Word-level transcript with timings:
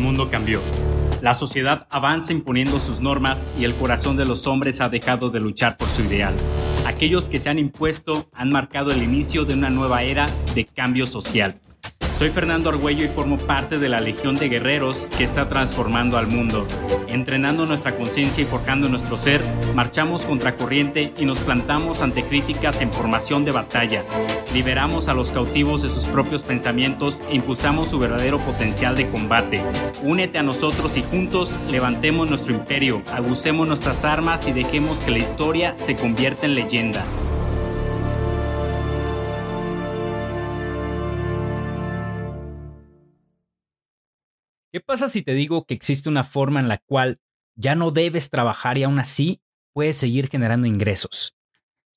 mundo 0.00 0.30
cambió. 0.30 0.60
La 1.22 1.34
sociedad 1.34 1.86
avanza 1.90 2.32
imponiendo 2.32 2.80
sus 2.80 3.00
normas 3.00 3.46
y 3.58 3.64
el 3.64 3.74
corazón 3.74 4.16
de 4.16 4.24
los 4.24 4.46
hombres 4.46 4.80
ha 4.80 4.88
dejado 4.88 5.30
de 5.30 5.38
luchar 5.38 5.76
por 5.76 5.88
su 5.88 6.02
ideal. 6.02 6.34
Aquellos 6.86 7.28
que 7.28 7.38
se 7.38 7.50
han 7.50 7.58
impuesto 7.58 8.28
han 8.32 8.50
marcado 8.50 8.90
el 8.90 9.02
inicio 9.02 9.44
de 9.44 9.54
una 9.54 9.70
nueva 9.70 10.02
era 10.02 10.26
de 10.54 10.64
cambio 10.64 11.06
social. 11.06 11.60
Soy 12.20 12.28
Fernando 12.28 12.68
Argüello 12.68 13.02
y 13.02 13.08
formo 13.08 13.38
parte 13.38 13.78
de 13.78 13.88
la 13.88 13.98
Legión 13.98 14.34
de 14.34 14.50
Guerreros 14.50 15.06
que 15.16 15.24
está 15.24 15.48
transformando 15.48 16.18
al 16.18 16.26
mundo. 16.26 16.66
Entrenando 17.08 17.64
nuestra 17.64 17.96
conciencia 17.96 18.42
y 18.42 18.46
forjando 18.46 18.90
nuestro 18.90 19.16
ser, 19.16 19.42
marchamos 19.74 20.26
contra 20.26 20.54
corriente 20.54 21.14
y 21.16 21.24
nos 21.24 21.38
plantamos 21.38 22.02
ante 22.02 22.22
críticas 22.22 22.82
en 22.82 22.92
formación 22.92 23.46
de 23.46 23.52
batalla. 23.52 24.04
Liberamos 24.52 25.08
a 25.08 25.14
los 25.14 25.30
cautivos 25.30 25.80
de 25.80 25.88
sus 25.88 26.08
propios 26.08 26.42
pensamientos 26.42 27.22
e 27.30 27.36
impulsamos 27.36 27.88
su 27.88 27.98
verdadero 27.98 28.38
potencial 28.40 28.94
de 28.96 29.08
combate. 29.08 29.62
Únete 30.02 30.36
a 30.36 30.42
nosotros 30.42 30.98
y 30.98 31.02
juntos 31.02 31.56
levantemos 31.70 32.28
nuestro 32.28 32.52
imperio, 32.52 33.00
agucemos 33.14 33.66
nuestras 33.66 34.04
armas 34.04 34.46
y 34.46 34.52
dejemos 34.52 34.98
que 34.98 35.10
la 35.10 35.20
historia 35.20 35.72
se 35.78 35.96
convierta 35.96 36.44
en 36.44 36.54
leyenda. 36.54 37.02
¿Qué 44.72 44.80
pasa 44.80 45.08
si 45.08 45.22
te 45.22 45.34
digo 45.34 45.66
que 45.66 45.74
existe 45.74 46.08
una 46.08 46.22
forma 46.22 46.60
en 46.60 46.68
la 46.68 46.78
cual 46.78 47.20
ya 47.56 47.74
no 47.74 47.90
debes 47.90 48.30
trabajar 48.30 48.78
y 48.78 48.84
aún 48.84 49.00
así 49.00 49.42
puedes 49.72 49.96
seguir 49.96 50.28
generando 50.28 50.66
ingresos? 50.66 51.36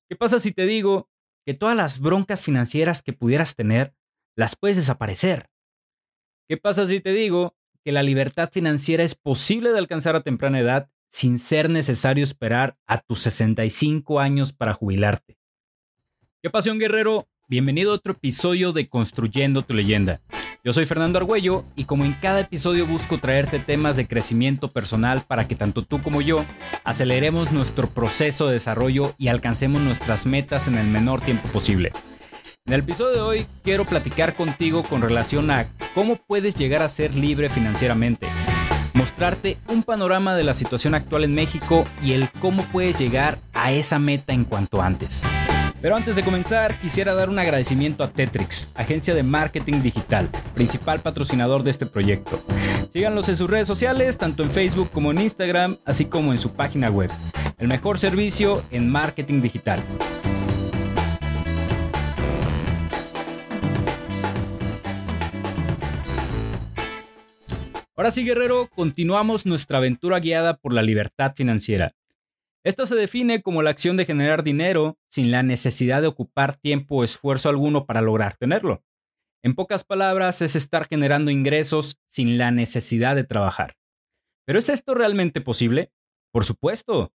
¿Qué 0.08 0.16
pasa 0.16 0.40
si 0.40 0.52
te 0.52 0.66
digo 0.66 1.08
que 1.46 1.54
todas 1.54 1.76
las 1.76 2.00
broncas 2.00 2.42
financieras 2.42 3.02
que 3.02 3.12
pudieras 3.12 3.54
tener 3.54 3.94
las 4.34 4.56
puedes 4.56 4.76
desaparecer? 4.76 5.48
¿Qué 6.48 6.56
pasa 6.56 6.88
si 6.88 7.00
te 7.00 7.12
digo 7.12 7.56
que 7.84 7.92
la 7.92 8.02
libertad 8.02 8.50
financiera 8.52 9.04
es 9.04 9.14
posible 9.14 9.70
de 9.70 9.78
alcanzar 9.78 10.16
a 10.16 10.22
temprana 10.22 10.58
edad 10.58 10.90
sin 11.10 11.38
ser 11.38 11.70
necesario 11.70 12.24
esperar 12.24 12.76
a 12.86 13.00
tus 13.00 13.20
65 13.20 14.18
años 14.18 14.52
para 14.52 14.74
jubilarte? 14.74 15.38
¿Qué 16.42 16.50
pasión 16.50 16.80
guerrero? 16.80 17.28
Bienvenido 17.46 17.92
a 17.92 17.94
otro 17.94 18.14
episodio 18.14 18.72
de 18.72 18.88
Construyendo 18.88 19.62
tu 19.62 19.74
leyenda. 19.74 20.22
Yo 20.66 20.72
soy 20.72 20.86
Fernando 20.86 21.18
Argüello 21.18 21.66
y 21.76 21.84
como 21.84 22.06
en 22.06 22.14
cada 22.14 22.40
episodio 22.40 22.86
busco 22.86 23.20
traerte 23.20 23.58
temas 23.58 23.96
de 23.96 24.06
crecimiento 24.08 24.70
personal 24.70 25.20
para 25.28 25.44
que 25.44 25.56
tanto 25.56 25.82
tú 25.82 26.02
como 26.02 26.22
yo 26.22 26.46
aceleremos 26.84 27.52
nuestro 27.52 27.90
proceso 27.90 28.46
de 28.46 28.54
desarrollo 28.54 29.14
y 29.18 29.28
alcancemos 29.28 29.82
nuestras 29.82 30.24
metas 30.24 30.66
en 30.66 30.78
el 30.78 30.86
menor 30.86 31.20
tiempo 31.20 31.50
posible. 31.50 31.92
En 32.64 32.72
el 32.72 32.80
episodio 32.80 33.12
de 33.12 33.20
hoy 33.20 33.46
quiero 33.62 33.84
platicar 33.84 34.36
contigo 34.36 34.82
con 34.84 35.02
relación 35.02 35.50
a 35.50 35.68
cómo 35.94 36.16
puedes 36.16 36.54
llegar 36.54 36.80
a 36.80 36.88
ser 36.88 37.14
libre 37.14 37.50
financieramente, 37.50 38.26
mostrarte 38.94 39.58
un 39.68 39.82
panorama 39.82 40.34
de 40.34 40.44
la 40.44 40.54
situación 40.54 40.94
actual 40.94 41.24
en 41.24 41.34
México 41.34 41.84
y 42.02 42.12
el 42.12 42.30
cómo 42.40 42.64
puedes 42.72 42.98
llegar 42.98 43.38
a 43.52 43.70
esa 43.70 43.98
meta 43.98 44.32
en 44.32 44.44
cuanto 44.44 44.80
antes. 44.80 45.24
Pero 45.84 45.96
antes 45.96 46.16
de 46.16 46.22
comenzar, 46.22 46.80
quisiera 46.80 47.12
dar 47.12 47.28
un 47.28 47.38
agradecimiento 47.38 48.04
a 48.04 48.10
Tetrix, 48.10 48.70
agencia 48.74 49.14
de 49.14 49.22
marketing 49.22 49.82
digital, 49.82 50.30
principal 50.54 51.00
patrocinador 51.00 51.62
de 51.62 51.72
este 51.72 51.84
proyecto. 51.84 52.42
Síganlos 52.90 53.28
en 53.28 53.36
sus 53.36 53.50
redes 53.50 53.68
sociales, 53.68 54.16
tanto 54.16 54.42
en 54.42 54.50
Facebook 54.50 54.90
como 54.90 55.10
en 55.10 55.20
Instagram, 55.20 55.76
así 55.84 56.06
como 56.06 56.32
en 56.32 56.38
su 56.38 56.54
página 56.54 56.88
web. 56.88 57.10
El 57.58 57.68
mejor 57.68 57.98
servicio 57.98 58.64
en 58.70 58.88
marketing 58.88 59.42
digital. 59.42 59.84
Ahora 67.94 68.10
sí, 68.10 68.24
guerrero, 68.24 68.70
continuamos 68.74 69.44
nuestra 69.44 69.76
aventura 69.76 70.18
guiada 70.18 70.56
por 70.56 70.72
la 70.72 70.80
libertad 70.80 71.34
financiera. 71.36 71.92
Esto 72.64 72.86
se 72.86 72.94
define 72.94 73.42
como 73.42 73.62
la 73.62 73.68
acción 73.68 73.98
de 73.98 74.06
generar 74.06 74.42
dinero 74.42 74.98
sin 75.10 75.30
la 75.30 75.42
necesidad 75.42 76.00
de 76.00 76.08
ocupar 76.08 76.56
tiempo 76.56 76.96
o 76.96 77.04
esfuerzo 77.04 77.50
alguno 77.50 77.84
para 77.84 78.00
lograr 78.00 78.38
tenerlo. 78.38 78.82
En 79.42 79.54
pocas 79.54 79.84
palabras, 79.84 80.40
es 80.40 80.56
estar 80.56 80.88
generando 80.88 81.30
ingresos 81.30 82.00
sin 82.08 82.38
la 82.38 82.50
necesidad 82.50 83.16
de 83.16 83.24
trabajar. 83.24 83.76
¿Pero 84.46 84.58
es 84.58 84.70
esto 84.70 84.94
realmente 84.94 85.42
posible? 85.42 85.92
Por 86.32 86.46
supuesto, 86.46 87.12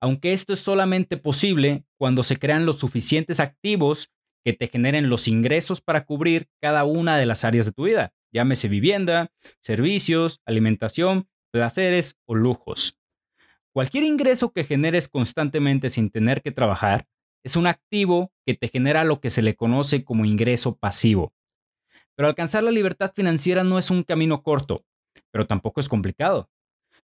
aunque 0.00 0.32
esto 0.32 0.52
es 0.52 0.58
solamente 0.58 1.16
posible 1.16 1.84
cuando 1.96 2.24
se 2.24 2.36
crean 2.36 2.66
los 2.66 2.80
suficientes 2.80 3.38
activos 3.38 4.12
que 4.44 4.52
te 4.52 4.66
generen 4.66 5.08
los 5.10 5.28
ingresos 5.28 5.80
para 5.80 6.04
cubrir 6.04 6.48
cada 6.60 6.82
una 6.82 7.16
de 7.18 7.26
las 7.26 7.44
áreas 7.44 7.66
de 7.66 7.72
tu 7.72 7.84
vida, 7.84 8.12
llámese 8.32 8.66
vivienda, 8.66 9.30
servicios, 9.60 10.40
alimentación, 10.44 11.28
placeres 11.52 12.18
o 12.26 12.34
lujos. 12.34 12.97
Cualquier 13.72 14.04
ingreso 14.04 14.52
que 14.52 14.64
generes 14.64 15.08
constantemente 15.08 15.88
sin 15.88 16.10
tener 16.10 16.42
que 16.42 16.52
trabajar 16.52 17.06
es 17.44 17.56
un 17.56 17.66
activo 17.66 18.32
que 18.44 18.54
te 18.54 18.68
genera 18.68 19.04
lo 19.04 19.20
que 19.20 19.30
se 19.30 19.42
le 19.42 19.54
conoce 19.54 20.04
como 20.04 20.24
ingreso 20.24 20.76
pasivo. 20.76 21.32
Pero 22.16 22.28
alcanzar 22.28 22.64
la 22.64 22.70
libertad 22.70 23.12
financiera 23.14 23.62
no 23.64 23.78
es 23.78 23.90
un 23.90 24.02
camino 24.02 24.42
corto, 24.42 24.84
pero 25.30 25.46
tampoco 25.46 25.80
es 25.80 25.88
complicado. 25.88 26.50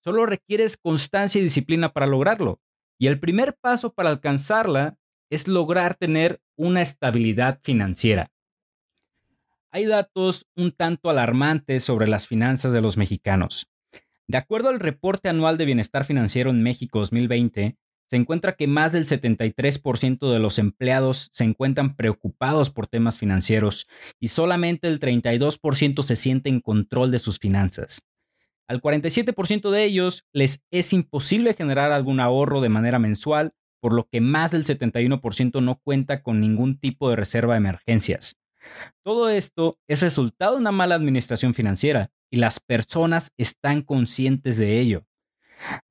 Solo 0.04 0.26
requieres 0.26 0.78
constancia 0.78 1.40
y 1.40 1.44
disciplina 1.44 1.92
para 1.92 2.08
lograrlo. 2.08 2.60
Y 2.98 3.08
el 3.08 3.20
primer 3.20 3.56
paso 3.56 3.94
para 3.94 4.10
alcanzarla 4.10 4.98
es 5.30 5.48
lograr 5.48 5.96
tener 5.96 6.42
una 6.56 6.82
estabilidad 6.82 7.60
financiera. 7.64 8.32
Hay 9.72 9.86
datos 9.86 10.48
un 10.56 10.72
tanto 10.72 11.10
alarmantes 11.10 11.84
sobre 11.84 12.08
las 12.08 12.28
finanzas 12.28 12.74
de 12.74 12.82
los 12.82 12.98
mexicanos. 12.98 13.70
De 14.31 14.38
acuerdo 14.38 14.69
al 14.69 14.80
reporte 14.80 15.28
anual 15.28 15.58
de 15.58 15.66
bienestar 15.66 16.06
financiero 16.06 16.52
en 16.52 16.64
México 16.64 17.00
2020, 17.00 17.75
se 18.09 18.16
encuentra 18.16 18.53
que 18.53 18.66
más 18.66 18.94
del 18.94 19.06
73% 19.06 20.31
de 20.31 20.40
los 20.40 20.58
empleados 20.58 21.30
se 21.34 21.44
encuentran 21.44 21.97
preocupados 21.97 22.70
por 22.70 22.88
temas 22.88 23.20
financieros 23.20 23.90
y 24.22 24.30
solamente 24.30 24.88
el 24.88 25.02
32% 25.02 26.02
se 26.02 26.16
siente 26.16 26.47
en 26.47 26.62
control 26.62 27.12
de 27.12 27.20
sus 27.20 27.40
finanzas. 27.40 28.08
Al 28.70 28.81
47% 28.81 29.70
de 29.70 29.84
ellos 29.84 30.25
les 30.31 30.64
es 30.72 30.94
imposible 30.94 31.53
generar 31.53 31.91
algún 31.91 32.22
ahorro 32.22 32.62
de 32.62 32.70
manera 32.70 33.00
mensual, 33.00 33.52
por 33.81 33.91
lo 33.91 34.08
que 34.08 34.22
más 34.22 34.52
del 34.52 34.64
71% 34.64 35.62
no 35.62 35.81
cuenta 35.84 36.24
con 36.24 36.40
ningún 36.40 36.80
tipo 36.80 37.09
de 37.09 37.18
reserva 37.18 37.56
de 37.56 37.58
emergencias. 37.58 38.38
Todo 39.03 39.28
esto 39.28 39.78
es 39.90 40.00
resultado 40.02 40.53
de 40.53 40.62
una 40.62 40.72
mala 40.72 40.96
administración 40.96 41.53
financiera, 41.53 42.12
y 42.31 42.38
las 42.38 42.59
personas 42.59 43.34
están 43.38 43.84
conscientes 43.84 44.58
de 44.58 44.80
ello. 44.80 45.06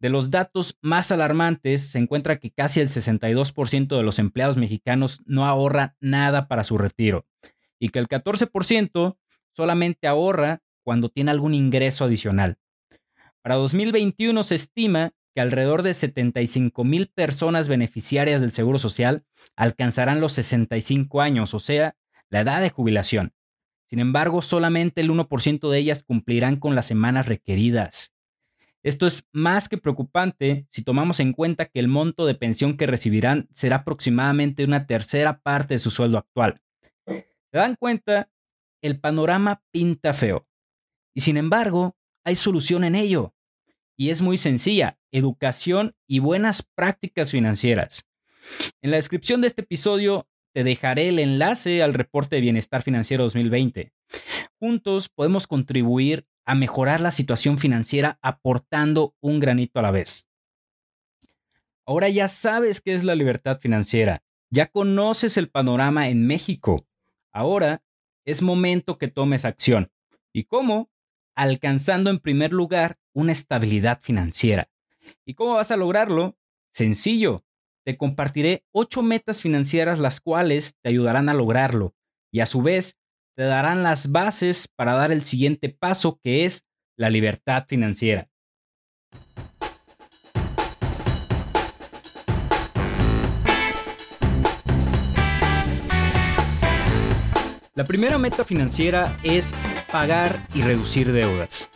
De 0.00 0.08
los 0.08 0.30
datos 0.30 0.76
más 0.80 1.12
alarmantes 1.12 1.90
se 1.90 1.98
encuentra 1.98 2.40
que 2.40 2.50
casi 2.50 2.80
el 2.80 2.88
62% 2.88 3.96
de 3.96 4.02
los 4.02 4.18
empleados 4.18 4.56
mexicanos 4.56 5.22
no 5.26 5.46
ahorra 5.46 5.94
nada 6.00 6.48
para 6.48 6.64
su 6.64 6.76
retiro 6.76 7.26
y 7.78 7.90
que 7.90 8.00
el 8.00 8.08
14% 8.08 9.16
solamente 9.54 10.08
ahorra 10.08 10.62
cuando 10.82 11.08
tiene 11.08 11.30
algún 11.30 11.54
ingreso 11.54 12.04
adicional. 12.04 12.58
Para 13.42 13.54
2021 13.54 14.42
se 14.42 14.54
estima 14.56 15.12
que 15.34 15.40
alrededor 15.40 15.82
de 15.82 15.94
75 15.94 16.82
mil 16.82 17.08
personas 17.08 17.68
beneficiarias 17.68 18.40
del 18.40 18.50
Seguro 18.50 18.78
Social 18.78 19.24
alcanzarán 19.56 20.20
los 20.20 20.32
65 20.32 21.20
años, 21.20 21.54
o 21.54 21.60
sea, 21.60 21.96
la 22.28 22.40
edad 22.40 22.60
de 22.60 22.70
jubilación. 22.70 23.32
Sin 23.90 23.98
embargo, 23.98 24.40
solamente 24.40 25.00
el 25.00 25.10
1% 25.10 25.68
de 25.68 25.78
ellas 25.78 26.04
cumplirán 26.04 26.56
con 26.56 26.76
las 26.76 26.86
semanas 26.86 27.26
requeridas. 27.26 28.14
Esto 28.84 29.08
es 29.08 29.28
más 29.32 29.68
que 29.68 29.78
preocupante 29.78 30.68
si 30.70 30.84
tomamos 30.84 31.18
en 31.18 31.32
cuenta 31.32 31.66
que 31.66 31.80
el 31.80 31.88
monto 31.88 32.24
de 32.24 32.36
pensión 32.36 32.76
que 32.76 32.86
recibirán 32.86 33.48
será 33.52 33.76
aproximadamente 33.78 34.64
una 34.64 34.86
tercera 34.86 35.40
parte 35.40 35.74
de 35.74 35.78
su 35.80 35.90
sueldo 35.90 36.18
actual. 36.18 36.62
¿Se 37.04 37.58
dan 37.58 37.74
cuenta? 37.74 38.30
El 38.80 39.00
panorama 39.00 39.60
pinta 39.72 40.14
feo. 40.14 40.46
Y 41.12 41.22
sin 41.22 41.36
embargo, 41.36 41.96
hay 42.24 42.36
solución 42.36 42.84
en 42.84 42.94
ello. 42.94 43.34
Y 43.96 44.10
es 44.10 44.22
muy 44.22 44.38
sencilla, 44.38 45.00
educación 45.10 45.96
y 46.06 46.20
buenas 46.20 46.62
prácticas 46.62 47.32
financieras. 47.32 48.08
En 48.82 48.92
la 48.92 48.98
descripción 48.98 49.40
de 49.40 49.48
este 49.48 49.62
episodio 49.62 50.29
te 50.52 50.64
dejaré 50.64 51.08
el 51.08 51.18
enlace 51.18 51.82
al 51.82 51.94
reporte 51.94 52.36
de 52.36 52.42
bienestar 52.42 52.82
financiero 52.82 53.24
2020. 53.24 53.92
Juntos 54.58 55.08
podemos 55.08 55.46
contribuir 55.46 56.26
a 56.44 56.54
mejorar 56.54 57.00
la 57.00 57.10
situación 57.10 57.58
financiera 57.58 58.18
aportando 58.22 59.14
un 59.20 59.40
granito 59.40 59.78
a 59.78 59.82
la 59.82 59.90
vez. 59.90 60.28
Ahora 61.86 62.08
ya 62.08 62.28
sabes 62.28 62.80
qué 62.80 62.94
es 62.94 63.04
la 63.04 63.14
libertad 63.14 63.58
financiera, 63.60 64.22
ya 64.50 64.66
conoces 64.66 65.36
el 65.36 65.48
panorama 65.48 66.08
en 66.08 66.26
México. 66.26 66.86
Ahora 67.32 67.82
es 68.24 68.42
momento 68.42 68.98
que 68.98 69.08
tomes 69.08 69.44
acción. 69.44 69.90
¿Y 70.32 70.44
cómo? 70.44 70.90
Alcanzando 71.34 72.10
en 72.10 72.18
primer 72.18 72.52
lugar 72.52 72.98
una 73.12 73.32
estabilidad 73.32 74.00
financiera. 74.02 74.68
¿Y 75.24 75.34
cómo 75.34 75.54
vas 75.54 75.70
a 75.70 75.76
lograrlo? 75.76 76.36
Sencillo, 76.72 77.44
te 77.84 77.96
compartiré 77.96 78.64
ocho 78.72 79.02
metas 79.02 79.40
financieras 79.40 79.98
las 79.98 80.20
cuales 80.20 80.76
te 80.82 80.90
ayudarán 80.90 81.28
a 81.28 81.34
lograrlo 81.34 81.94
y 82.32 82.40
a 82.40 82.46
su 82.46 82.62
vez 82.62 82.96
te 83.36 83.44
darán 83.44 83.82
las 83.82 84.12
bases 84.12 84.68
para 84.68 84.92
dar 84.94 85.12
el 85.12 85.22
siguiente 85.22 85.68
paso 85.68 86.18
que 86.22 86.44
es 86.44 86.66
la 86.96 87.10
libertad 87.10 87.64
financiera. 87.66 88.28
La 97.74 97.84
primera 97.84 98.18
meta 98.18 98.44
financiera 98.44 99.18
es 99.22 99.54
pagar 99.90 100.46
y 100.54 100.60
reducir 100.60 101.12
deudas. 101.12 101.70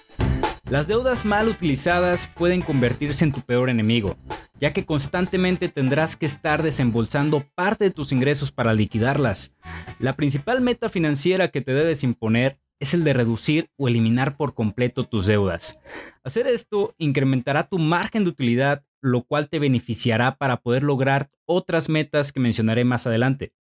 Las 0.68 0.86
deudas 0.86 1.24
mal 1.24 1.48
utilizadas 1.48 2.26
pueden 2.26 2.60
convertirse 2.60 3.24
en 3.24 3.32
tu 3.32 3.40
peor 3.40 3.70
enemigo, 3.70 4.18
ya 4.64 4.72
que 4.72 4.86
constantemente 4.86 5.68
tendrás 5.68 6.16
que 6.16 6.24
estar 6.24 6.62
desembolsando 6.62 7.46
parte 7.54 7.84
de 7.84 7.90
tus 7.90 8.12
ingresos 8.12 8.50
para 8.50 8.72
liquidarlas. 8.72 9.52
La 9.98 10.16
principal 10.16 10.62
meta 10.62 10.88
financiera 10.88 11.48
que 11.48 11.60
te 11.60 11.74
debes 11.74 12.02
imponer 12.02 12.58
es 12.80 12.94
el 12.94 13.04
de 13.04 13.12
reducir 13.12 13.68
o 13.76 13.88
eliminar 13.88 14.38
por 14.38 14.54
completo 14.54 15.04
tus 15.04 15.26
deudas. 15.26 15.78
Hacer 16.22 16.46
esto 16.46 16.94
incrementará 16.96 17.68
tu 17.68 17.78
margen 17.78 18.24
de 18.24 18.30
utilidad, 18.30 18.86
lo 19.02 19.24
cual 19.24 19.50
te 19.50 19.58
beneficiará 19.58 20.36
para 20.36 20.62
poder 20.62 20.82
lograr 20.82 21.28
otras 21.44 21.90
metas 21.90 22.32
que 22.32 22.40
mencionaré 22.40 22.84
más 22.84 23.06
adelante. 23.06 23.52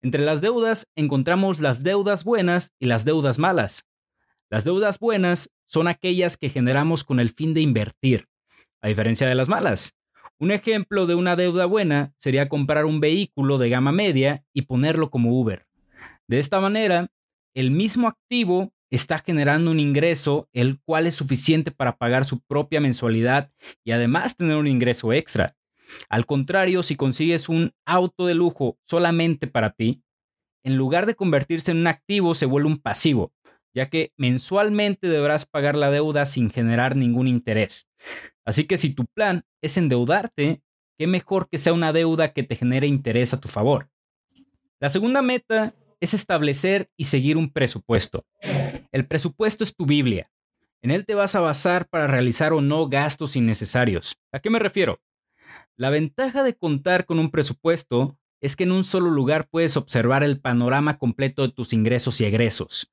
Entre 0.00 0.24
las 0.24 0.42
deudas 0.42 0.86
encontramos 0.94 1.58
las 1.58 1.82
deudas 1.82 2.22
buenas 2.22 2.72
y 2.78 2.86
las 2.86 3.04
deudas 3.04 3.40
malas. 3.40 3.88
Las 4.48 4.64
deudas 4.64 5.00
buenas 5.00 5.50
son 5.66 5.88
aquellas 5.88 6.36
que 6.36 6.50
generamos 6.50 7.02
con 7.02 7.18
el 7.18 7.30
fin 7.30 7.52
de 7.52 7.62
invertir, 7.62 8.28
a 8.80 8.86
diferencia 8.86 9.26
de 9.26 9.34
las 9.34 9.48
malas. 9.48 9.95
Un 10.38 10.50
ejemplo 10.50 11.06
de 11.06 11.14
una 11.14 11.34
deuda 11.34 11.64
buena 11.64 12.12
sería 12.18 12.50
comprar 12.50 12.84
un 12.84 13.00
vehículo 13.00 13.56
de 13.56 13.70
gama 13.70 13.90
media 13.90 14.44
y 14.52 14.62
ponerlo 14.62 15.10
como 15.10 15.38
Uber. 15.40 15.66
De 16.28 16.38
esta 16.38 16.60
manera, 16.60 17.08
el 17.54 17.70
mismo 17.70 18.06
activo 18.06 18.74
está 18.90 19.18
generando 19.18 19.70
un 19.70 19.80
ingreso 19.80 20.50
el 20.52 20.78
cual 20.84 21.06
es 21.06 21.14
suficiente 21.14 21.70
para 21.70 21.96
pagar 21.96 22.26
su 22.26 22.40
propia 22.40 22.80
mensualidad 22.80 23.50
y 23.82 23.92
además 23.92 24.36
tener 24.36 24.56
un 24.56 24.66
ingreso 24.66 25.14
extra. 25.14 25.56
Al 26.10 26.26
contrario, 26.26 26.82
si 26.82 26.96
consigues 26.96 27.48
un 27.48 27.72
auto 27.86 28.26
de 28.26 28.34
lujo 28.34 28.78
solamente 28.84 29.46
para 29.46 29.70
ti, 29.70 30.02
en 30.64 30.76
lugar 30.76 31.06
de 31.06 31.14
convertirse 31.14 31.70
en 31.70 31.78
un 31.78 31.86
activo 31.86 32.34
se 32.34 32.44
vuelve 32.44 32.68
un 32.68 32.76
pasivo, 32.76 33.32
ya 33.74 33.88
que 33.88 34.12
mensualmente 34.18 35.08
deberás 35.08 35.46
pagar 35.46 35.76
la 35.76 35.90
deuda 35.90 36.26
sin 36.26 36.50
generar 36.50 36.94
ningún 36.94 37.26
interés. 37.26 37.88
Así 38.46 38.64
que 38.64 38.78
si 38.78 38.94
tu 38.94 39.04
plan 39.04 39.44
es 39.60 39.76
endeudarte, 39.76 40.62
qué 40.96 41.06
mejor 41.06 41.48
que 41.50 41.58
sea 41.58 41.72
una 41.72 41.92
deuda 41.92 42.32
que 42.32 42.44
te 42.44 42.56
genere 42.56 42.86
interés 42.86 43.34
a 43.34 43.40
tu 43.40 43.48
favor. 43.48 43.90
La 44.80 44.88
segunda 44.88 45.20
meta 45.20 45.74
es 46.00 46.14
establecer 46.14 46.88
y 46.96 47.04
seguir 47.04 47.36
un 47.36 47.50
presupuesto. 47.50 48.24
El 48.92 49.06
presupuesto 49.06 49.64
es 49.64 49.74
tu 49.74 49.84
Biblia. 49.84 50.30
En 50.82 50.90
él 50.90 51.04
te 51.04 51.14
vas 51.14 51.34
a 51.34 51.40
basar 51.40 51.88
para 51.88 52.06
realizar 52.06 52.52
o 52.52 52.60
no 52.60 52.88
gastos 52.88 53.34
innecesarios. 53.34 54.16
¿A 54.32 54.38
qué 54.38 54.50
me 54.50 54.58
refiero? 54.58 55.00
La 55.76 55.90
ventaja 55.90 56.42
de 56.42 56.54
contar 56.54 57.04
con 57.04 57.18
un 57.18 57.30
presupuesto 57.30 58.16
es 58.40 58.54
que 58.54 58.64
en 58.64 58.72
un 58.72 58.84
solo 58.84 59.10
lugar 59.10 59.48
puedes 59.48 59.76
observar 59.76 60.22
el 60.22 60.40
panorama 60.40 60.98
completo 60.98 61.42
de 61.42 61.52
tus 61.52 61.72
ingresos 61.72 62.20
y 62.20 62.26
egresos. 62.26 62.92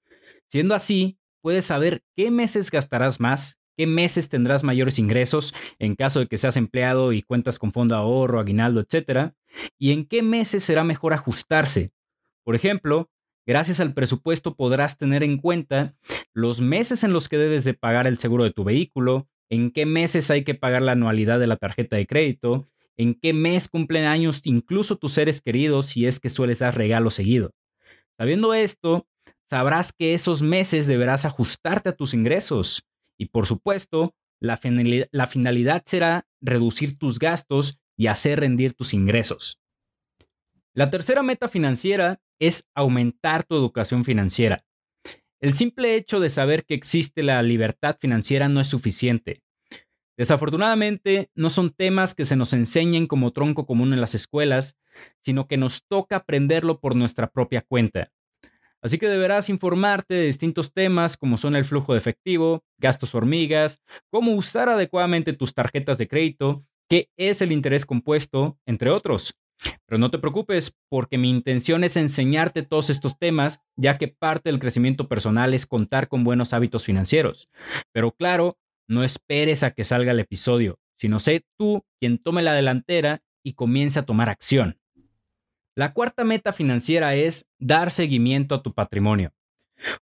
Siendo 0.50 0.74
así, 0.74 1.20
puedes 1.42 1.66
saber 1.66 2.04
qué 2.16 2.32
meses 2.32 2.72
gastarás 2.72 3.20
más, 3.20 3.58
qué 3.76 3.88
meses 3.88 4.30
tendrás 4.30 4.64
mayores 4.64 5.00
ingresos 5.00 5.54
en 5.80 5.96
caso 5.96 6.20
de 6.20 6.28
que 6.28 6.38
seas 6.38 6.58
empleado 6.58 7.14
y 7.14 7.22
cuentas 7.22 7.60
con 7.60 7.72
fondo 7.72 7.96
de 7.96 8.02
ahorro, 8.02 8.40
aguinaldo, 8.40 8.82
etc. 8.82 9.34
Y 9.78 9.92
en 9.92 10.06
qué 10.06 10.22
meses 10.22 10.64
será 10.64 10.84
mejor 10.84 11.14
ajustarse 11.14 11.92
por 12.44 12.56
ejemplo, 12.56 13.10
gracias 13.46 13.80
al 13.80 13.94
presupuesto 13.94 14.56
podrás 14.56 14.98
tener 14.98 15.24
en 15.24 15.38
cuenta 15.38 15.96
los 16.34 16.62
meses 16.62 17.04
en 17.04 17.14
los 17.14 17.30
que 17.30 17.38
debes 17.38 17.64
de 17.64 17.74
pagar 17.74 18.08
el 18.08 18.18
seguro 18.18 18.44
de 18.44 18.52
tu 18.52 18.64
vehículo, 18.64 19.28
en 19.50 19.72
qué 19.72 19.86
meses 19.86 20.30
hay 20.30 20.44
que 20.44 20.56
pagar 20.56 20.82
la 20.82 20.94
anualidad 20.94 21.40
de 21.40 21.48
la 21.48 21.58
tarjeta 21.58 21.96
de 21.96 22.08
crédito, 22.08 22.68
en 22.98 23.16
qué 23.16 23.34
mes 23.34 23.70
cumplen 23.70 24.06
años 24.06 24.42
incluso 24.44 24.98
tus 24.98 25.14
seres 25.14 25.42
queridos 25.42 25.88
si 25.88 26.06
es 26.06 26.20
que 26.20 26.30
sueles 26.30 26.60
dar 26.60 26.78
regalo 26.78 27.12
seguido. 27.12 27.52
Sabiendo 28.18 28.54
esto, 28.54 29.08
sabrás 29.50 29.94
que 29.94 30.14
esos 30.14 30.42
meses 30.42 30.86
deberás 30.86 31.26
ajustarte 31.26 31.90
a 31.90 31.96
tus 31.96 32.14
ingresos 32.14 32.86
y 33.24 33.26
por 33.30 33.48
supuesto, 33.48 34.14
la, 34.42 34.58
finalidad 34.58 35.84
será 35.86 36.28
reducir 36.42 36.98
tus 36.98 37.20
gastos 37.20 37.80
y 37.96 38.08
hacer 38.08 38.42
rendir 38.42 38.74
tus 38.74 38.94
ingresos. 38.94 39.62
La 40.74 40.90
tercera 40.90 41.24
meta 41.24 41.48
financiera 41.48 42.20
es 42.40 42.68
aumentar 42.76 43.46
tu 43.46 43.56
educación 43.56 44.04
financiera. 44.04 44.66
El 45.40 45.54
simple 45.54 45.96
hecho 45.96 46.20
de 46.20 46.30
saber 46.30 46.66
que 46.66 46.74
existe 46.74 47.24
la 47.24 47.42
libertad 47.44 47.98
financiera 48.02 48.50
no 48.50 48.60
es 48.60 48.68
suficiente. 48.68 49.42
Desafortunadamente, 50.18 51.30
no 51.34 51.50
son 51.50 51.72
temas 51.72 52.14
que 52.16 52.26
se 52.26 52.36
nos 52.36 52.52
enseñen 52.52 53.08
como 53.08 53.32
tronco 53.32 53.66
común 53.66 53.94
en 53.94 54.02
las 54.02 54.16
escuelas, 54.16 54.78
sino 55.22 55.48
que 55.48 55.56
nos 55.56 55.86
toca 55.88 56.18
aprenderlo 56.18 56.82
por 56.82 56.98
nuestra 56.98 57.32
propia 57.32 57.62
cuenta. 57.62 58.12
Así 58.84 58.98
que 58.98 59.08
deberás 59.08 59.50
informarte 59.50 60.14
de 60.14 60.26
distintos 60.26 60.74
temas 60.74 61.16
como 61.16 61.38
son 61.38 61.56
el 61.56 61.64
flujo 61.64 61.94
de 61.94 62.00
efectivo, 62.00 62.64
gastos 62.78 63.16
hormigas, 63.16 63.80
cómo 64.12 64.34
usar 64.34 64.68
adecuadamente 64.68 65.32
tus 65.32 65.54
tarjetas 65.54 65.98
de 65.98 66.10
crédito, 66.10 66.66
qué 66.90 67.10
es 67.18 67.42
el 67.42 67.54
interés 67.54 67.86
compuesto, 67.86 68.60
entre 68.66 68.90
otros. 68.90 69.36
Pero 69.86 70.00
no 70.00 70.12
te 70.12 70.20
preocupes, 70.20 70.76
porque 70.90 71.18
mi 71.18 71.30
intención 71.30 71.86
es 71.86 71.96
enseñarte 71.96 72.64
todos 72.64 72.90
estos 72.90 73.18
temas, 73.18 73.62
ya 73.78 73.98
que 73.98 74.10
parte 74.10 74.50
del 74.50 74.60
crecimiento 74.60 75.08
personal 75.08 75.54
es 75.54 75.66
contar 75.66 76.10
con 76.10 76.26
buenos 76.26 76.52
hábitos 76.52 76.84
financieros. 76.84 77.48
Pero 77.94 78.12
claro, 78.12 78.58
no 78.90 79.06
esperes 79.06 79.64
a 79.64 79.72
que 79.72 79.86
salga 79.86 80.12
el 80.12 80.20
episodio, 80.20 80.78
sino 80.98 81.20
sé 81.20 81.46
tú 81.58 81.86
quien 82.02 82.18
tome 82.18 82.42
la 82.42 82.54
delantera 82.54 83.22
y 83.46 83.54
comience 83.54 84.00
a 84.00 84.06
tomar 84.06 84.30
acción. 84.30 84.78
La 85.76 85.94
cuarta 85.94 86.24
meta 86.24 86.54
financiera 86.54 87.16
es 87.16 87.48
dar 87.58 87.92
seguimiento 87.92 88.54
a 88.54 88.62
tu 88.62 88.74
patrimonio. 88.74 89.34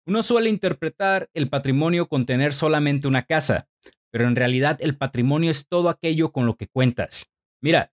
Uno 0.05 0.23
suele 0.23 0.51
interpretar 0.51 1.31
el 1.33 1.49
patrimonio 1.49 2.09
con 2.09 2.27
tener 2.27 2.55
solamente 2.55 3.07
una 3.07 3.23
casa, 3.23 3.69
pero 4.11 4.27
en 4.27 4.35
realidad 4.35 4.79
el 4.81 4.97
patrimonio 4.97 5.51
es 5.51 5.69
todo 5.69 5.89
aquello 5.89 6.33
con 6.33 6.45
lo 6.45 6.57
que 6.57 6.67
cuentas. 6.67 7.31
Mira, 7.63 7.93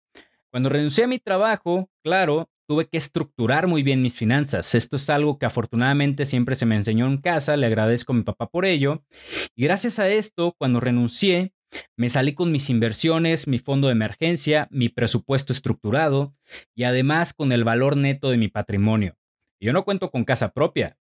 cuando 0.51 0.69
renuncié 0.69 1.03
a 1.03 1.07
mi 1.07 1.19
trabajo, 1.19 1.88
claro, 2.03 2.50
tuve 2.68 2.88
que 2.88 2.97
estructurar 2.97 3.68
muy 3.68 3.83
bien 3.83 4.01
mis 4.01 4.18
finanzas. 4.18 4.73
Esto 4.73 4.95
es 4.95 5.09
algo 5.09 5.38
que 5.38 5.45
afortunadamente 5.45 6.25
siempre 6.25 6.56
se 6.56 6.66
me 6.66 6.75
enseñó 6.75 7.06
en 7.07 7.18
casa, 7.18 7.57
le 7.57 7.68
agradezco 7.68 8.11
a 8.11 8.16
mi 8.16 8.23
papá 8.23 8.47
por 8.47 8.66
ello. 8.66 9.04
Y 9.56 9.63
gracias 9.66 9.99
a 9.99 10.09
esto, 10.09 10.56
cuando 10.57 10.80
renuncié, 10.80 11.54
me 11.95 12.09
salí 12.09 12.33
con 12.33 12.52
mis 12.52 12.69
inversiones, 12.69 13.47
mi 13.47 13.59
fondo 13.59 13.88
de 13.88 13.94
emergencia, 13.94 14.68
mi 14.71 14.90
presupuesto 14.90 15.54
estructurado 15.54 16.36
y 16.76 16.83
además 16.83 17.33
con 17.33 17.52
el 17.52 17.64
valor 17.64 17.97
neto 17.97 18.30
de 18.30 18.38
mi 18.38 18.47
patrimonio. 18.47 19.18
Yo 19.59 19.74
no 19.74 19.83
cuento 19.83 20.12
con 20.12 20.24
casa 20.24 20.54
propia. 20.54 20.97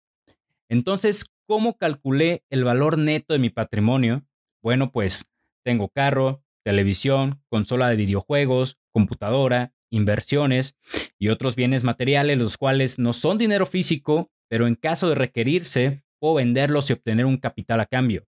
Entonces, 0.68 1.26
¿cómo 1.46 1.76
calculé 1.76 2.44
el 2.50 2.64
valor 2.64 2.98
neto 2.98 3.32
de 3.32 3.38
mi 3.38 3.50
patrimonio? 3.50 4.24
Bueno, 4.62 4.92
pues 4.92 5.30
tengo 5.64 5.88
carro, 5.88 6.42
televisión, 6.64 7.42
consola 7.48 7.88
de 7.88 7.96
videojuegos, 7.96 8.78
computadora, 8.92 9.74
inversiones 9.90 10.76
y 11.18 11.28
otros 11.28 11.56
bienes 11.56 11.84
materiales, 11.84 12.38
los 12.38 12.56
cuales 12.56 12.98
no 12.98 13.12
son 13.12 13.38
dinero 13.38 13.66
físico, 13.66 14.30
pero 14.48 14.66
en 14.66 14.74
caso 14.74 15.08
de 15.08 15.14
requerirse, 15.14 16.02
puedo 16.18 16.34
venderlos 16.34 16.88
y 16.88 16.94
obtener 16.94 17.26
un 17.26 17.36
capital 17.36 17.80
a 17.80 17.86
cambio. 17.86 18.26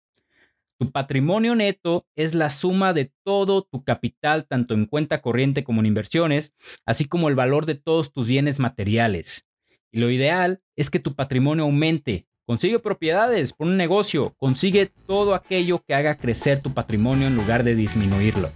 Tu 0.78 0.90
patrimonio 0.90 1.54
neto 1.54 2.06
es 2.16 2.34
la 2.34 2.50
suma 2.50 2.92
de 2.92 3.12
todo 3.24 3.62
tu 3.62 3.84
capital, 3.84 4.46
tanto 4.46 4.74
en 4.74 4.86
cuenta 4.86 5.22
corriente 5.22 5.62
como 5.64 5.80
en 5.80 5.86
inversiones, 5.86 6.52
así 6.84 7.04
como 7.04 7.28
el 7.28 7.34
valor 7.34 7.66
de 7.66 7.76
todos 7.76 8.12
tus 8.12 8.26
bienes 8.26 8.58
materiales. 8.58 9.46
Y 9.92 10.00
lo 10.00 10.10
ideal 10.10 10.62
es 10.76 10.90
que 10.90 10.98
tu 10.98 11.14
patrimonio 11.14 11.64
aumente, 11.64 12.26
Consigue 12.46 12.78
propiedades, 12.78 13.54
pon 13.54 13.68
un 13.68 13.78
negocio, 13.78 14.34
consigue 14.36 14.92
todo 15.06 15.34
aquello 15.34 15.82
que 15.82 15.94
haga 15.94 16.18
crecer 16.18 16.60
tu 16.60 16.74
patrimonio 16.74 17.26
en 17.26 17.36
lugar 17.36 17.64
de 17.64 17.74
disminuirlo. 17.74 18.50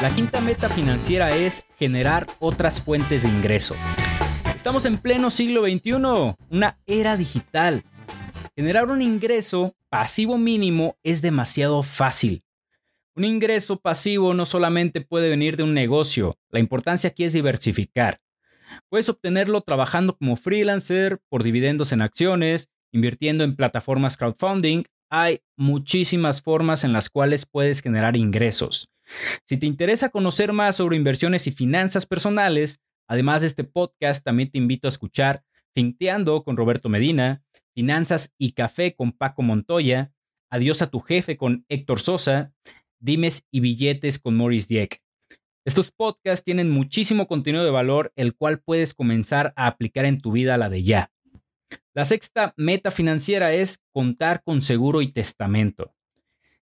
La 0.00 0.14
quinta 0.14 0.40
meta 0.40 0.70
financiera 0.70 1.36
es 1.36 1.64
generar 1.78 2.26
otras 2.38 2.80
fuentes 2.80 3.24
de 3.24 3.28
ingreso. 3.28 3.76
Estamos 4.54 4.86
en 4.86 4.96
pleno 4.96 5.30
siglo 5.30 5.64
XXI, 5.64 5.92
una 6.48 6.78
era 6.86 7.18
digital. 7.18 7.84
Generar 8.58 8.88
un 8.88 9.02
ingreso 9.02 9.76
pasivo 9.90 10.38
mínimo 10.38 10.96
es 11.02 11.20
demasiado 11.20 11.82
fácil. 11.82 12.42
Un 13.14 13.24
ingreso 13.24 13.78
pasivo 13.80 14.32
no 14.32 14.46
solamente 14.46 15.02
puede 15.02 15.28
venir 15.28 15.58
de 15.58 15.62
un 15.62 15.74
negocio, 15.74 16.38
la 16.48 16.58
importancia 16.58 17.10
aquí 17.10 17.24
es 17.24 17.34
diversificar. 17.34 18.22
Puedes 18.88 19.10
obtenerlo 19.10 19.60
trabajando 19.60 20.16
como 20.16 20.36
freelancer, 20.36 21.20
por 21.28 21.42
dividendos 21.42 21.92
en 21.92 22.00
acciones, 22.00 22.70
invirtiendo 22.92 23.44
en 23.44 23.56
plataformas 23.56 24.16
crowdfunding. 24.16 24.84
Hay 25.10 25.42
muchísimas 25.58 26.40
formas 26.40 26.82
en 26.82 26.94
las 26.94 27.10
cuales 27.10 27.44
puedes 27.44 27.82
generar 27.82 28.16
ingresos. 28.16 28.88
Si 29.44 29.58
te 29.58 29.66
interesa 29.66 30.08
conocer 30.08 30.54
más 30.54 30.76
sobre 30.76 30.96
inversiones 30.96 31.46
y 31.46 31.50
finanzas 31.50 32.06
personales, 32.06 32.80
además 33.06 33.42
de 33.42 33.48
este 33.48 33.64
podcast, 33.64 34.24
también 34.24 34.50
te 34.50 34.56
invito 34.56 34.88
a 34.88 34.90
escuchar 34.90 35.44
Finteando 35.74 36.42
con 36.42 36.56
Roberto 36.56 36.88
Medina. 36.88 37.42
Finanzas 37.76 38.32
y 38.38 38.52
Café 38.52 38.96
con 38.96 39.12
Paco 39.12 39.42
Montoya, 39.42 40.10
Adiós 40.48 40.80
a 40.80 40.86
tu 40.86 41.00
jefe 41.00 41.36
con 41.36 41.66
Héctor 41.68 42.00
Sosa, 42.00 42.52
Dimes 43.00 43.44
y 43.50 43.60
Billetes 43.60 44.18
con 44.18 44.34
Maurice 44.34 44.66
Dieck. 44.68 45.02
Estos 45.66 45.90
podcasts 45.90 46.42
tienen 46.42 46.70
muchísimo 46.70 47.26
contenido 47.26 47.64
de 47.64 47.70
valor, 47.70 48.12
el 48.16 48.34
cual 48.34 48.60
puedes 48.60 48.94
comenzar 48.94 49.52
a 49.56 49.66
aplicar 49.66 50.06
en 50.06 50.22
tu 50.22 50.32
vida 50.32 50.56
la 50.56 50.70
de 50.70 50.84
ya. 50.84 51.10
La 51.92 52.06
sexta 52.06 52.54
meta 52.56 52.90
financiera 52.90 53.52
es 53.52 53.82
contar 53.92 54.42
con 54.42 54.62
seguro 54.62 55.02
y 55.02 55.12
testamento. 55.12 55.94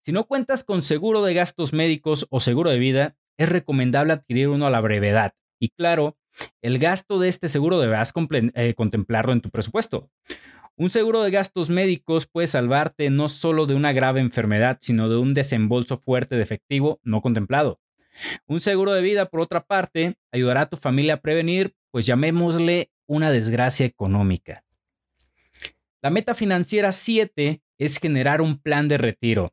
Si 0.04 0.12
no 0.12 0.28
cuentas 0.28 0.62
con 0.62 0.82
seguro 0.82 1.24
de 1.24 1.34
gastos 1.34 1.72
médicos 1.72 2.28
o 2.30 2.38
seguro 2.38 2.70
de 2.70 2.78
vida, 2.78 3.16
es 3.36 3.48
recomendable 3.48 4.12
adquirir 4.12 4.48
uno 4.48 4.66
a 4.66 4.70
la 4.70 4.80
brevedad. 4.80 5.32
Y 5.58 5.70
claro, 5.70 6.16
el 6.62 6.78
gasto 6.78 7.18
de 7.18 7.30
este 7.30 7.48
seguro 7.48 7.80
deberás 7.80 8.12
eh, 8.54 8.74
contemplarlo 8.76 9.32
en 9.32 9.40
tu 9.40 9.50
presupuesto. 9.50 10.08
Un 10.80 10.88
seguro 10.88 11.22
de 11.22 11.30
gastos 11.30 11.68
médicos 11.68 12.26
puede 12.26 12.46
salvarte 12.46 13.10
no 13.10 13.28
solo 13.28 13.66
de 13.66 13.74
una 13.74 13.92
grave 13.92 14.20
enfermedad, 14.20 14.78
sino 14.80 15.10
de 15.10 15.18
un 15.18 15.34
desembolso 15.34 15.98
fuerte 15.98 16.36
de 16.36 16.42
efectivo 16.42 17.00
no 17.02 17.20
contemplado. 17.20 17.82
Un 18.46 18.60
seguro 18.60 18.94
de 18.94 19.02
vida, 19.02 19.26
por 19.26 19.40
otra 19.40 19.62
parte, 19.62 20.16
ayudará 20.32 20.62
a 20.62 20.70
tu 20.70 20.78
familia 20.78 21.12
a 21.12 21.20
prevenir, 21.20 21.74
pues 21.90 22.06
llamémosle 22.06 22.90
una 23.06 23.30
desgracia 23.30 23.84
económica. 23.84 24.64
La 26.00 26.08
meta 26.08 26.34
financiera 26.34 26.92
7 26.92 27.60
es 27.76 27.98
generar 27.98 28.40
un 28.40 28.58
plan 28.58 28.88
de 28.88 28.96
retiro. 28.96 29.52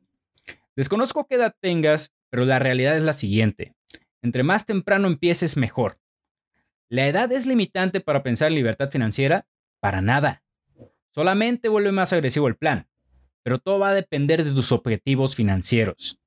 Desconozco 0.76 1.26
qué 1.26 1.34
edad 1.34 1.54
tengas, 1.60 2.14
pero 2.30 2.46
la 2.46 2.58
realidad 2.58 2.96
es 2.96 3.02
la 3.02 3.12
siguiente. 3.12 3.74
Entre 4.22 4.44
más 4.44 4.64
temprano 4.64 5.08
empieces, 5.08 5.58
mejor. 5.58 6.00
¿La 6.88 7.06
edad 7.06 7.30
es 7.32 7.44
limitante 7.44 8.00
para 8.00 8.22
pensar 8.22 8.48
en 8.48 8.54
libertad 8.54 8.90
financiera? 8.90 9.46
Para 9.78 10.00
nada. 10.00 10.42
Solamente 11.18 11.68
vuelve 11.68 11.90
más 11.90 12.12
agresivo 12.12 12.46
el 12.46 12.54
plan, 12.54 12.86
pero 13.42 13.58
todo 13.58 13.80
va 13.80 13.88
a 13.88 13.92
depender 13.92 14.44
de 14.44 14.52
tus 14.52 14.70
objetivos 14.70 15.34
financieros. 15.34 16.20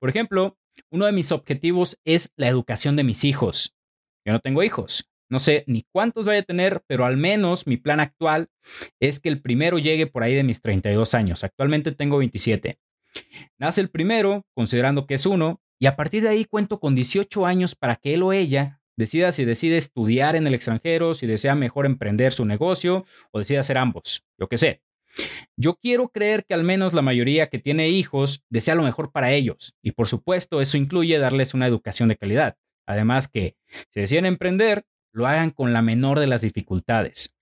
Por 0.00 0.10
ejemplo, 0.10 0.58
uno 0.90 1.06
de 1.06 1.12
mis 1.12 1.30
objetivos 1.30 2.00
es 2.04 2.32
la 2.34 2.48
educación 2.48 2.96
de 2.96 3.04
mis 3.04 3.22
hijos. 3.22 3.76
Yo 4.24 4.32
no 4.32 4.40
tengo 4.40 4.64
hijos. 4.64 5.08
No 5.28 5.38
sé 5.38 5.62
ni 5.68 5.86
cuántos 5.92 6.26
voy 6.26 6.34
a 6.34 6.42
tener, 6.42 6.82
pero 6.88 7.04
al 7.04 7.16
menos 7.16 7.68
mi 7.68 7.76
plan 7.76 8.00
actual 8.00 8.48
es 8.98 9.20
que 9.20 9.28
el 9.28 9.40
primero 9.40 9.78
llegue 9.78 10.08
por 10.08 10.24
ahí 10.24 10.34
de 10.34 10.42
mis 10.42 10.60
32 10.60 11.14
años. 11.14 11.44
Actualmente 11.44 11.92
tengo 11.92 12.18
27. 12.18 12.80
Nace 13.56 13.82
el 13.82 13.88
primero, 13.88 14.44
considerando 14.52 15.06
que 15.06 15.14
es 15.14 15.26
uno, 15.26 15.60
y 15.78 15.86
a 15.86 15.94
partir 15.94 16.24
de 16.24 16.30
ahí 16.30 16.44
cuento 16.44 16.80
con 16.80 16.96
18 16.96 17.46
años 17.46 17.76
para 17.76 17.94
que 17.94 18.14
él 18.14 18.24
o 18.24 18.32
ella 18.32 18.80
decida 18.96 19.32
si 19.32 19.44
decide 19.44 19.76
estudiar 19.76 20.36
en 20.36 20.46
el 20.46 20.54
extranjero, 20.54 21.14
si 21.14 21.26
desea 21.26 21.54
mejor 21.54 21.86
emprender 21.86 22.32
su 22.32 22.44
negocio 22.44 23.04
o 23.30 23.38
decide 23.38 23.58
hacer 23.58 23.78
ambos, 23.78 24.24
yo 24.38 24.48
qué 24.48 24.58
sé. 24.58 24.82
Yo 25.56 25.76
quiero 25.76 26.08
creer 26.08 26.44
que 26.44 26.54
al 26.54 26.64
menos 26.64 26.92
la 26.92 27.02
mayoría 27.02 27.48
que 27.48 27.58
tiene 27.58 27.88
hijos 27.88 28.44
desea 28.48 28.74
lo 28.74 28.82
mejor 28.82 29.12
para 29.12 29.30
ellos 29.32 29.76
y 29.82 29.92
por 29.92 30.08
supuesto 30.08 30.60
eso 30.60 30.76
incluye 30.76 31.18
darles 31.18 31.54
una 31.54 31.66
educación 31.66 32.08
de 32.08 32.16
calidad. 32.16 32.56
Además 32.86 33.28
que 33.28 33.56
si 33.92 34.00
deciden 34.00 34.26
emprender, 34.26 34.84
lo 35.12 35.26
hagan 35.26 35.50
con 35.50 35.72
la 35.72 35.82
menor 35.82 36.18
de 36.18 36.26
las 36.26 36.40
dificultades. 36.40 37.34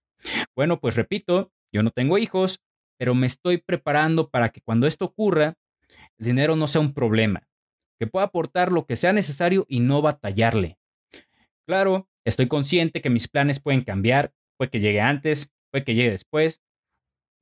Bueno, 0.55 0.81
pues 0.81 0.95
repito, 0.95 1.51
yo 1.73 1.83
no 1.83 1.91
tengo 1.91 2.19
hijos, 2.19 2.61
pero 2.99 3.15
me 3.15 3.27
estoy 3.27 3.59
preparando 3.59 4.29
para 4.29 4.51
que 4.51 4.61
cuando 4.61 4.87
esto 4.87 5.07
ocurra, 5.07 5.55
el 6.19 6.27
dinero 6.27 6.55
no 6.55 6.67
sea 6.67 6.81
un 6.81 6.93
problema, 6.93 7.49
que 7.99 8.07
pueda 8.07 8.27
aportar 8.27 8.71
lo 8.71 8.85
que 8.87 8.97
sea 8.97 9.13
necesario 9.13 9.65
y 9.69 9.81
no 9.81 10.03
batallarle. 10.03 10.79
Claro, 11.67 12.09
estoy 12.25 12.49
consciente 12.49 13.01
que 13.01 13.11
mis 13.11 13.29
planes 13.29 13.61
pueden 13.61 13.83
cambiar, 13.83 14.33
puede 14.59 14.71
que 14.71 14.81
llegue 14.81 15.01
antes, 15.01 15.53
puede 15.71 15.85
que 15.85 15.95
llegue 15.95 16.11
después, 16.11 16.63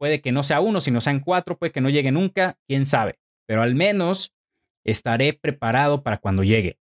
Puede 0.01 0.23
que 0.23 0.33
no 0.33 0.43
sea 0.43 0.63
uno, 0.63 0.81
sino 0.81 1.03
sean 1.03 1.21
cuatro, 1.21 1.59
puede 1.59 1.73
que 1.73 1.83
no 1.83 1.91
llegue 1.91 2.11
nunca, 2.11 2.59
quién 2.67 2.87
sabe. 2.87 3.19
Pero 3.47 3.61
al 3.61 3.75
menos 3.75 4.35
estaré 4.83 5.35
preparado 5.35 6.03
para 6.03 6.17
cuando 6.17 6.43
llegue. 6.43 6.79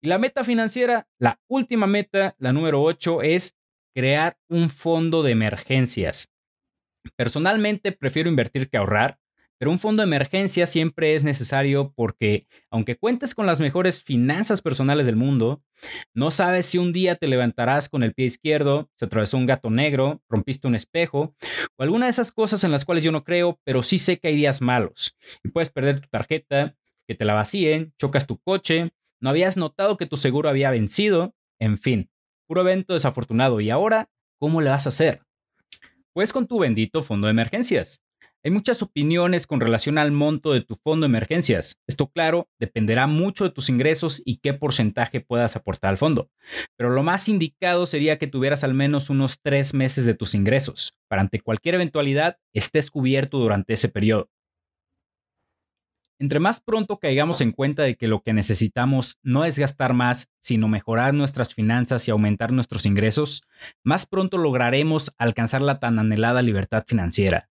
Y 0.00 0.08
la 0.08 0.16
meta 0.16 0.42
financiera, 0.42 1.06
la 1.18 1.38
última 1.48 1.86
meta, 1.86 2.34
la 2.38 2.54
número 2.54 2.82
8, 2.82 3.20
es 3.20 3.58
crear 3.94 4.38
un 4.48 4.70
fondo 4.70 5.22
de 5.22 5.32
emergencias. 5.32 6.32
Personalmente 7.14 7.92
prefiero 7.92 8.30
invertir 8.30 8.70
que 8.70 8.78
ahorrar, 8.78 9.18
pero 9.58 9.70
un 9.70 9.78
fondo 9.78 10.02
de 10.02 10.06
emergencia 10.06 10.66
siempre 10.66 11.14
es 11.14 11.24
necesario 11.24 11.92
porque, 11.96 12.46
aunque 12.70 12.96
cuentes 12.96 13.34
con 13.34 13.46
las 13.46 13.60
mejores 13.60 14.02
finanzas 14.02 14.62
personales 14.62 15.06
del 15.06 15.16
mundo, 15.16 15.62
no 16.14 16.30
sabes 16.30 16.66
si 16.66 16.78
un 16.78 16.92
día 16.92 17.16
te 17.16 17.26
levantarás 17.26 17.88
con 17.88 18.02
el 18.02 18.14
pie 18.14 18.26
izquierdo, 18.26 18.90
se 18.96 19.06
atravesó 19.06 19.36
un 19.36 19.46
gato 19.46 19.70
negro, 19.70 20.22
rompiste 20.28 20.68
un 20.68 20.74
espejo 20.74 21.34
o 21.76 21.82
alguna 21.82 22.06
de 22.06 22.10
esas 22.10 22.32
cosas 22.32 22.64
en 22.64 22.70
las 22.70 22.84
cuales 22.84 23.04
yo 23.04 23.12
no 23.12 23.24
creo, 23.24 23.60
pero 23.64 23.82
sí 23.82 23.98
sé 23.98 24.18
que 24.18 24.28
hay 24.28 24.36
días 24.36 24.60
malos 24.60 25.16
y 25.42 25.48
puedes 25.48 25.70
perder 25.70 26.00
tu 26.00 26.08
tarjeta, 26.08 26.76
que 27.06 27.14
te 27.14 27.24
la 27.24 27.34
vacíen, 27.34 27.94
chocas 27.98 28.26
tu 28.26 28.38
coche, 28.38 28.90
no 29.20 29.30
habías 29.30 29.56
notado 29.56 29.96
que 29.96 30.06
tu 30.06 30.16
seguro 30.16 30.48
había 30.48 30.70
vencido, 30.70 31.34
en 31.58 31.78
fin, 31.78 32.10
puro 32.46 32.62
evento 32.62 32.94
desafortunado. 32.94 33.60
¿Y 33.60 33.70
ahora 33.70 34.10
cómo 34.38 34.60
le 34.60 34.70
vas 34.70 34.86
a 34.86 34.90
hacer? 34.90 35.22
Pues 36.12 36.32
con 36.32 36.46
tu 36.46 36.58
bendito 36.58 37.02
fondo 37.02 37.26
de 37.26 37.32
emergencias. 37.32 38.00
Hay 38.46 38.52
muchas 38.52 38.80
opiniones 38.80 39.44
con 39.48 39.58
relación 39.58 39.98
al 39.98 40.12
monto 40.12 40.52
de 40.52 40.60
tu 40.60 40.76
fondo 40.76 41.02
de 41.02 41.08
emergencias. 41.08 41.80
Esto, 41.88 42.12
claro, 42.12 42.48
dependerá 42.60 43.08
mucho 43.08 43.42
de 43.42 43.50
tus 43.50 43.68
ingresos 43.68 44.22
y 44.24 44.36
qué 44.36 44.54
porcentaje 44.54 45.20
puedas 45.20 45.56
aportar 45.56 45.90
al 45.90 45.98
fondo. 45.98 46.30
Pero 46.76 46.90
lo 46.90 47.02
más 47.02 47.28
indicado 47.28 47.86
sería 47.86 48.18
que 48.18 48.28
tuvieras 48.28 48.62
al 48.62 48.72
menos 48.72 49.10
unos 49.10 49.40
tres 49.42 49.74
meses 49.74 50.06
de 50.06 50.14
tus 50.14 50.36
ingresos, 50.36 50.96
para 51.08 51.22
ante 51.22 51.40
cualquier 51.40 51.74
eventualidad 51.74 52.38
estés 52.52 52.92
cubierto 52.92 53.38
durante 53.38 53.72
ese 53.72 53.88
periodo. 53.88 54.30
Entre 56.20 56.38
más 56.38 56.60
pronto 56.60 57.00
caigamos 57.00 57.40
en 57.40 57.50
cuenta 57.50 57.82
de 57.82 57.96
que 57.96 58.06
lo 58.06 58.22
que 58.22 58.32
necesitamos 58.32 59.18
no 59.24 59.44
es 59.44 59.58
gastar 59.58 59.92
más, 59.92 60.30
sino 60.40 60.68
mejorar 60.68 61.14
nuestras 61.14 61.52
finanzas 61.52 62.06
y 62.06 62.12
aumentar 62.12 62.52
nuestros 62.52 62.86
ingresos, 62.86 63.42
más 63.82 64.06
pronto 64.06 64.38
lograremos 64.38 65.12
alcanzar 65.18 65.62
la 65.62 65.80
tan 65.80 65.98
anhelada 65.98 66.42
libertad 66.42 66.84
financiera. 66.86 67.50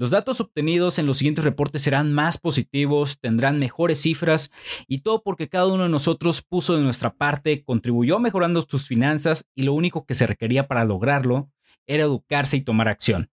Los 0.00 0.10
datos 0.10 0.40
obtenidos 0.40 0.98
en 0.98 1.04
los 1.04 1.18
siguientes 1.18 1.44
reportes 1.44 1.82
serán 1.82 2.14
más 2.14 2.38
positivos, 2.38 3.20
tendrán 3.20 3.58
mejores 3.58 4.00
cifras 4.00 4.50
y 4.88 5.00
todo 5.00 5.22
porque 5.22 5.50
cada 5.50 5.66
uno 5.66 5.82
de 5.82 5.90
nosotros 5.90 6.40
puso 6.40 6.74
de 6.74 6.80
nuestra 6.80 7.12
parte, 7.12 7.62
contribuyó 7.62 8.18
mejorando 8.18 8.62
tus 8.62 8.86
finanzas 8.86 9.46
y 9.54 9.64
lo 9.64 9.74
único 9.74 10.06
que 10.06 10.14
se 10.14 10.26
requería 10.26 10.66
para 10.66 10.86
lograrlo 10.86 11.50
era 11.86 12.04
educarse 12.04 12.56
y 12.56 12.62
tomar 12.62 12.88
acción. 12.88 13.30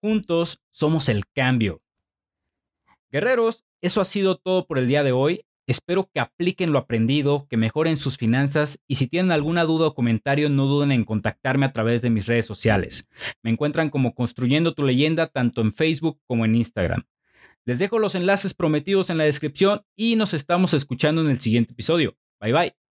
Juntos 0.00 0.62
somos 0.70 1.08
el 1.08 1.26
cambio. 1.26 1.82
Guerreros, 3.10 3.64
eso 3.80 4.00
ha 4.00 4.04
sido 4.04 4.36
todo 4.36 4.68
por 4.68 4.78
el 4.78 4.86
día 4.86 5.02
de 5.02 5.10
hoy. 5.10 5.46
Espero 5.68 6.08
que 6.10 6.18
apliquen 6.18 6.72
lo 6.72 6.78
aprendido, 6.78 7.46
que 7.50 7.58
mejoren 7.58 7.98
sus 7.98 8.16
finanzas 8.16 8.80
y 8.88 8.94
si 8.94 9.06
tienen 9.06 9.32
alguna 9.32 9.64
duda 9.64 9.88
o 9.88 9.94
comentario 9.94 10.48
no 10.48 10.64
duden 10.64 10.92
en 10.92 11.04
contactarme 11.04 11.66
a 11.66 11.72
través 11.74 12.00
de 12.00 12.08
mis 12.08 12.26
redes 12.26 12.46
sociales. 12.46 13.06
Me 13.42 13.50
encuentran 13.50 13.90
como 13.90 14.14
Construyendo 14.14 14.72
tu 14.72 14.82
leyenda 14.82 15.26
tanto 15.26 15.60
en 15.60 15.74
Facebook 15.74 16.20
como 16.26 16.46
en 16.46 16.54
Instagram. 16.54 17.04
Les 17.66 17.78
dejo 17.78 17.98
los 17.98 18.14
enlaces 18.14 18.54
prometidos 18.54 19.10
en 19.10 19.18
la 19.18 19.24
descripción 19.24 19.82
y 19.94 20.16
nos 20.16 20.32
estamos 20.32 20.72
escuchando 20.72 21.20
en 21.20 21.28
el 21.28 21.38
siguiente 21.38 21.74
episodio. 21.74 22.16
Bye 22.40 22.52
bye. 22.54 22.87